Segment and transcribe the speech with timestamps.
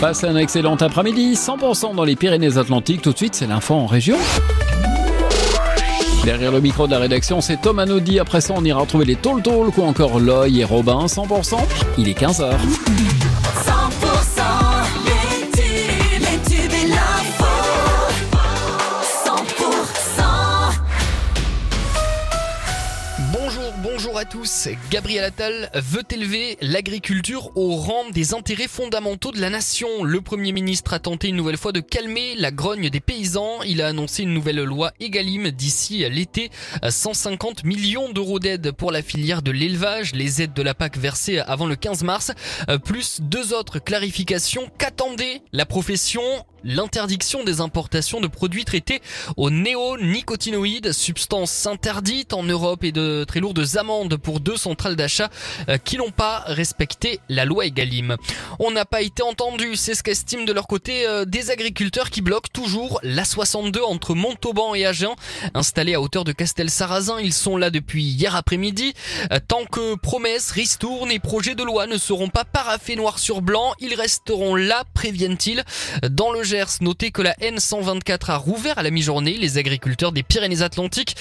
[0.00, 3.02] Passez un excellent après-midi, 100% dans les Pyrénées-Atlantiques.
[3.02, 4.16] Tout de suite, c'est l'info en région.
[6.24, 8.18] Derrière le micro de la rédaction, c'est Tom Anodi.
[8.18, 11.56] Après ça, on ira retrouver les Tol ou encore Loy et Robin, 100%.
[11.98, 12.52] Il est 15h.
[24.20, 30.04] À tous, Gabriel Attal veut élever l'agriculture au rang des intérêts fondamentaux de la nation.
[30.04, 33.62] Le Premier ministre a tenté une nouvelle fois de calmer la grogne des paysans.
[33.62, 36.50] Il a annoncé une nouvelle loi Egalim d'ici l'été.
[36.86, 41.38] 150 millions d'euros d'aide pour la filière de l'élevage, les aides de la PAC versées
[41.38, 42.32] avant le 15 mars,
[42.84, 46.20] plus deux autres clarifications qu'attendait la profession
[46.64, 49.00] l'interdiction des importations de produits traités
[49.36, 55.30] aux néonicotinoïdes, substances interdites en Europe et de très lourdes amendes pour deux centrales d'achat
[55.68, 58.16] euh, qui n'ont pas respecté la loi Egalim.
[58.58, 62.22] On n'a pas été entendu, c'est ce qu'estiment de leur côté euh, des agriculteurs qui
[62.22, 65.14] bloquent toujours la 62 entre Montauban et Agen,
[65.54, 67.20] installés à hauteur de Castel-Sarrazin.
[67.20, 68.94] Ils sont là depuis hier après-midi.
[69.32, 73.42] Euh, tant que promesses, ristournes et projets de loi ne seront pas paraffés noir sur
[73.42, 75.64] blanc, ils resteront là, préviennent-ils.
[76.10, 79.36] Dans le Gers, notez que la N124 a rouvert à la mi-journée.
[79.36, 81.14] Les agriculteurs des Pyrénées-Atlantiques,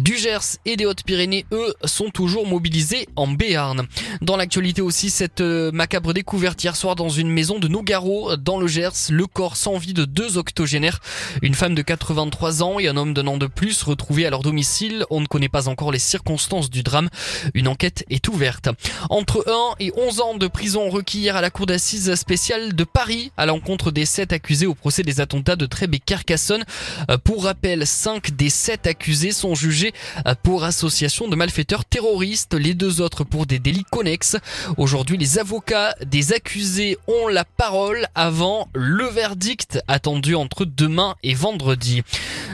[0.00, 3.88] du Gers et des Hautes-Pyrénées, eux, sont toujours mobilisés en Béarn.
[4.20, 8.60] Dans l'actualité aussi, cette euh, macabre découverte hier soir dans une maison de Nogaro, dans
[8.60, 11.00] le Gers, le corps sans vie de deux octogénaires,
[11.42, 14.42] une femme de 83 ans et un homme d'un an de plus retrouvés à leur
[14.42, 15.04] domicile.
[15.10, 17.08] On ne connaît pas encore les circonstances du drame.
[17.54, 18.68] Une enquête est ouverte.
[19.10, 22.84] Entre 1 et 11 ans de prison requis hier à la cour d'assises spéciale de
[22.84, 26.64] Paris à l'encontre des sept accusés au procès des attentats de Trèbes et Carcassonne.
[27.10, 29.92] Euh, pour rappel, 5 des 7 accusés sont jugés
[30.26, 34.36] euh, pour association de malfaiteurs terroristes, les deux autres pour des délits connexes.
[34.76, 41.34] Aujourd'hui, les avocats des accusés ont la parole avant le verdict attendu entre demain et
[41.34, 42.02] vendredi.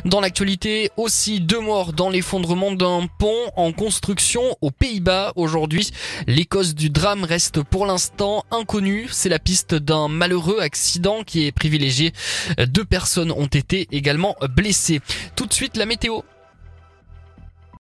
[0.04, 5.90] Dans l'actualité, aussi deux morts dans l'effondrement d'un pont en construction aux Pays-Bas aujourd'hui.
[6.26, 9.08] Les causes du drame restent pour l'instant inconnues.
[9.10, 12.03] C'est la piste d'un malheureux accident qui est privilégié.
[12.66, 15.00] Deux personnes ont été également blessées.
[15.36, 16.20] Tout de suite, la météo.